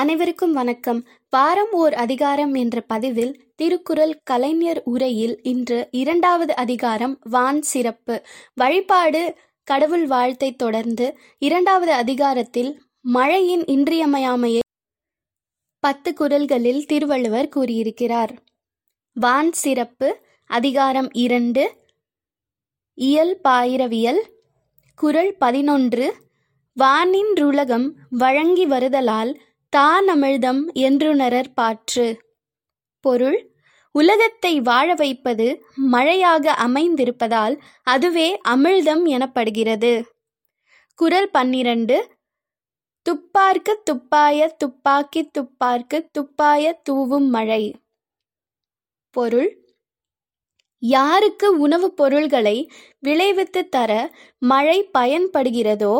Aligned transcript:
அனைவருக்கும் 0.00 0.52
வணக்கம் 0.52 0.98
வாரம் 1.32 1.72
ஓர் 1.72 1.94
அதிகாரம் 1.94 2.52
என்ற 2.54 2.76
பதிவில் 2.86 3.32
திருக்குறள் 3.56 4.12
கலைஞர் 4.24 4.80
உரையில் 4.84 5.34
இன்று 5.42 5.78
இரண்டாவது 5.92 6.52
அதிகாரம் 6.54 7.14
வான் 7.30 7.58
சிறப்பு 7.62 8.14
வழிபாடு 8.54 9.22
கடவுள் 9.68 10.06
வாழ்த்தை 10.06 10.50
தொடர்ந்து 10.56 11.08
இரண்டாவது 11.38 11.92
அதிகாரத்தில் 11.94 12.70
மழையின் 13.08 13.64
இன்றியமையாமையை 13.66 14.62
பத்து 15.82 16.12
குரல்களில் 16.14 16.82
திருவள்ளுவர் 16.86 17.52
கூறியிருக்கிறார் 17.56 18.34
வான் 19.16 19.52
சிறப்பு 19.56 20.08
அதிகாரம் 20.50 21.10
இரண்டு 21.18 21.64
இயல் 22.98 23.36
பாயிரவியல் 23.44 24.22
குரல் 24.98 25.34
பதினொன்று 25.38 26.06
வானின் 26.76 27.32
ருலகம் 27.36 27.86
வழங்கி 28.18 28.64
வருதலால் 28.66 29.30
தானமிழ்தம் 29.72 30.62
என்றுணரர் 30.80 31.50
பாற்று 31.54 32.06
பொருள் 33.04 33.38
உலகத்தை 33.94 34.52
வாழ 34.60 34.88
வைப்பது 34.94 35.46
மழையாக 35.90 36.54
அமைந்திருப்பதால் 36.64 37.54
அதுவே 37.86 38.28
அமிழ்தம் 38.48 39.04
எனப்படுகிறது 39.10 39.92
குரல் 40.98 41.30
பன்னிரண்டு 41.30 41.96
துப்பார்க்கு 43.06 43.74
துப்பாய 43.84 44.48
துப்பாக்கி 44.58 45.22
துப்பார்க்கு 45.30 45.98
துப்பாய 46.12 46.72
தூவும் 46.82 47.28
மழை 47.28 47.62
பொருள் 49.14 49.50
யாருக்கு 50.82 51.48
உணவுப் 51.58 51.96
பொருள்களை 51.96 52.56
விளைவித்து 52.98 53.62
தர 53.68 53.92
மழை 54.42 54.78
பயன்படுகிறதோ 54.92 55.94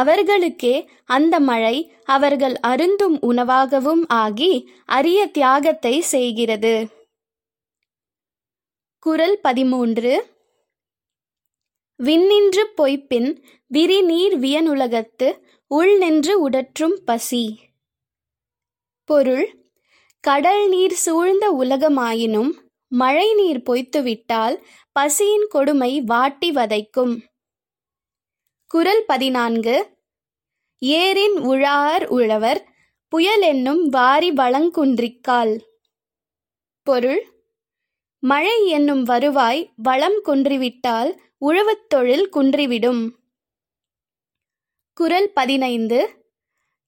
அவர்களுக்கே 0.00 0.74
அந்த 1.06 1.34
மழை 1.40 1.76
அவர்கள் 2.06 2.56
அருந்தும் 2.66 3.16
உணவாகவும் 3.22 4.04
ஆகி 4.16 4.52
அரிய 4.88 5.20
தியாகத்தை 5.28 5.94
செய்கிறது 6.08 6.74
குரல் 9.02 9.36
பதிமூன்று 9.42 10.12
விண்ணின்று 12.00 12.62
பொய்ப்பின் 12.76 13.30
விரிநீர் 13.70 14.36
வியனுலகத்து 14.38 15.28
உள் 15.70 15.94
நின்று 15.98 16.34
உடற்றும் 16.46 16.96
பசி 17.04 17.44
பொருள் 19.08 19.46
கடல் 20.24 20.64
நீர் 20.68 20.96
சூழ்ந்த 20.96 21.46
உலகமாயினும் 21.52 22.50
மழை 22.92 23.28
நீர் 23.34 23.60
பொய்த்துவிட்டால் 23.62 24.56
பசியின் 24.96 25.46
கொடுமை 25.48 25.92
வாட்டி 26.04 26.50
வதைக்கும் 26.52 27.14
குரல் 28.72 29.02
பதினான்கு 29.06 29.74
ஏரின் 30.82 31.36
உழார் 31.44 32.04
உழவர் 32.08 32.60
புயல் 33.12 33.44
என்னும் 33.46 33.82
வாரி 33.88 34.30
வளங்குன்றிக்கால் 34.32 35.54
பொருள் 36.86 37.22
மழை 38.22 38.56
என்னும் 38.68 39.02
வருவாய் 39.02 39.60
வளம் 39.82 40.18
குன்றிவிட்டால் 40.24 41.10
உழவுத் 41.40 41.86
தொழில் 41.88 42.26
குன்றிவிடும் 42.32 43.02
குரல் 44.96 45.30
பதினைந்து 45.34 46.00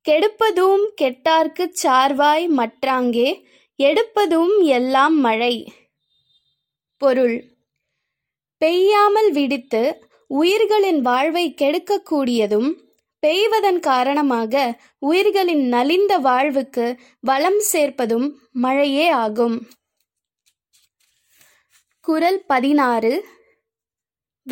கெடுப்பதும் 0.07 0.85
கெட்டார்க்குச் 1.01 1.79
சார்வாய் 1.83 2.47
மற்றாங்கே 2.57 3.29
எடுப்பதும் 3.79 4.55
எல்லாம் 4.71 5.17
மழை 5.19 5.55
பொருள் 7.03 7.37
பெய்யாமல் 8.63 9.31
விடித்து 9.31 9.83
உயிர்களின் 10.31 11.01
வாழ்வை 11.01 11.45
கெடுக்கக்கூடியதும் 11.55 12.71
பெய்வதன் 13.23 13.81
காரணமாக 13.81 14.55
உயிர்களின் 14.99 15.65
நலிந்த 15.69 16.13
வாழ்வுக்கு 16.19 16.87
வளம் 17.21 17.61
சேர்ப்பதும் 17.73 18.27
மழையே 18.55 19.07
ஆகும் 19.17 19.57
குரல் 22.05 22.41
பதினாறு 22.47 23.13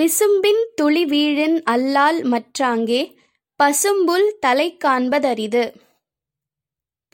விசும்பின் 0.00 0.62
துளி 0.74 1.02
வீழின் 1.04 1.56
அல்லால் 1.64 2.20
மற்றாங்கே 2.24 3.02
பசும்புல் 3.60 4.28
தலை 4.40 4.68
காண்பதரிது 4.84 5.64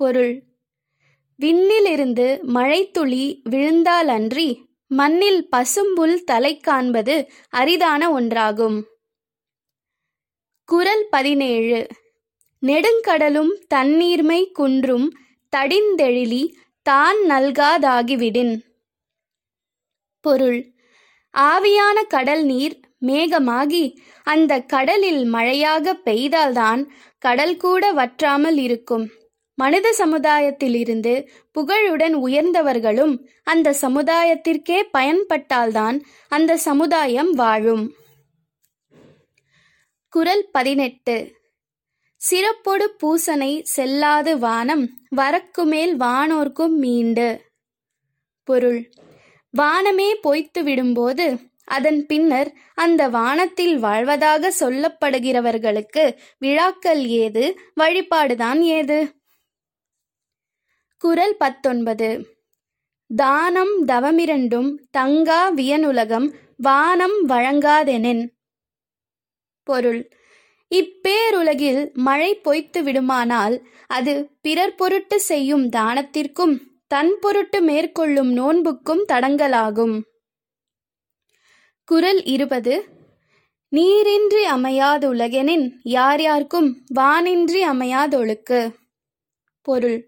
பொருள் 0.01 0.35
விண்ணிலிருந்து 1.39 2.27
மழைத்துளி 2.49 3.25
விழுந்தாலன்றி 3.49 4.49
மண்ணில் 4.91 5.41
பசும்புல் 5.49 6.17
தலை 6.25 6.53
காண்பது 6.61 7.17
அரிதான 7.53 8.03
ஒன்றாகும் 8.13 8.79
குரல் 10.69 11.05
பதினேழு 11.11 11.81
நெடுங்கடலும் 12.63 13.53
தண்ணீர்மை 13.75 14.41
குன்றும் 14.53 15.07
தடிந்தெழிலி 15.53 16.43
தான் 16.87 17.21
நல்காதாகிவிடின் 17.29 18.55
பொருள் 20.25 20.61
ஆவியான 21.35 21.99
கடல் 22.09 22.45
நீர் 22.45 22.77
மேகமாகி 23.07 23.85
அந்த 24.27 24.53
கடலில் 24.65 25.23
மழையாக 25.25 25.95
பெய்தால்தான் 26.05 26.83
கடல் 27.23 27.57
கூட 27.57 27.93
வற்றாமல் 27.93 28.59
இருக்கும் 28.59 29.07
மனித 29.59 29.87
சமுதாயத்திலிருந்து 29.99 31.15
புகழுடன் 31.57 32.17
உயர்ந்தவர்களும் 32.19 33.15
அந்த 33.45 33.75
சமுதாயத்திற்கே 33.83 34.79
பயன்பட்டால்தான் 34.93 35.97
அந்த 36.29 36.59
சமுதாயம் 36.61 37.33
வாழும் 37.35 37.85
குரல் 40.13 40.45
பதினெட்டு 40.53 41.17
சிறப்பொடு 42.21 42.87
பூசனை 43.01 43.53
செல்லாது 43.75 44.33
வானம் 44.39 44.85
வரக்கு 45.17 45.63
மேல் 45.65 45.93
வானோர்க்கும் 45.97 46.77
மீண்டு 46.79 47.29
பொருள் 48.49 48.81
வானமே 49.55 50.09
பொய்த்து 50.21 50.61
விடும்போது 50.63 51.27
அதன் 51.69 52.01
பின்னர் 52.07 52.51
அந்த 52.75 53.03
வானத்தில் 53.09 53.77
வாழ்வதாக 53.79 54.53
சொல்லப்படுகிறவர்களுக்கு 54.61 56.05
விழாக்கள் 56.39 57.03
ஏது 57.19 57.45
வழிபாடுதான் 57.75 58.61
ஏது 58.71 58.99
குரல் 61.03 61.37
பத்தொன்பது 61.37 62.09
தானம் 63.11 63.75
தவமிரண்டும் 63.87 64.71
தங்கா 64.91 65.41
வியனுலகம் 65.51 66.29
வானம் 66.59 67.17
வழங்காதெனின் 67.27 68.25
பொருள் 69.67 70.01
இப்பேருலகில் 70.71 71.81
மழை 71.99 72.31
பொய்த்து 72.41 72.81
விடுமானால் 72.83 73.57
அது 73.91 74.15
பிறர் 74.41 74.75
பொருட்டு 74.75 75.17
செய்யும் 75.21 75.67
தானத்திற்கும் 75.69 76.55
தன் 76.87 77.13
பொருட்டு 77.21 77.59
மேற்கொள்ளும் 77.61 78.31
நோன்புக்கும் 78.33 79.03
தடங்கலாகும் 79.09 79.97
குரல் 81.89 82.23
இருபது 82.27 82.75
நீரின்றி 83.73 84.43
அமையாத 84.49 85.03
உலகெனின் 85.09 85.67
யார் 85.89 86.23
யார்க்கும் 86.23 86.69
வானின்றி 86.95 87.61
அமையாதொழுக்கு 87.63 88.61
பொருள் 89.67 89.99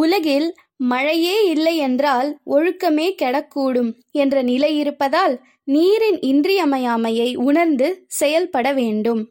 உலகில் 0.00 0.48
மழையே 0.76 1.36
இல்லை 1.44 1.76
என்றால் 1.76 2.28
ஒழுக்கமே 2.46 3.08
கெடக்கூடும் 3.22 3.90
என்ற 4.10 4.42
நிலை 4.42 4.78
இருப்பதால் 4.78 5.34
நீரின் 5.64 6.18
இன்றியமையாமையை 6.22 7.28
உணர்ந்து 7.36 7.88
செயல்பட 8.06 8.72
வேண்டும் 8.72 9.22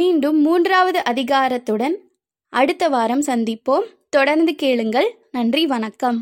மீண்டும் 0.00 0.38
மூன்றாவது 0.40 1.00
அதிகாரத்துடன் 1.02 1.96
அடுத்த 2.52 2.88
வாரம் 2.88 3.24
சந்திப்போம் 3.26 3.86
தொடர்ந்து 4.10 4.54
கேளுங்கள் 4.54 5.08
நன்றி 5.30 5.66
வணக்கம் 5.66 6.18